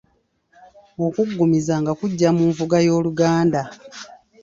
Okuggumiza 1.05 1.73
nga 1.81 1.91
kujja 1.99 2.29
mu 2.37 2.43
nvuga 2.51 2.77
y’Oluganda. 2.85 3.61